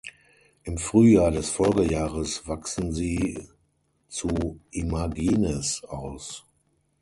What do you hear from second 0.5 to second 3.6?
Im Frühjahr des Folgejahres wachsen sie